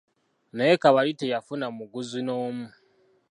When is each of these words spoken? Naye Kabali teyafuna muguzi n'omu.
Naye 0.55 0.75
Kabali 0.81 1.11
teyafuna 1.19 1.65
muguzi 1.77 2.19
n'omu. 2.23 2.65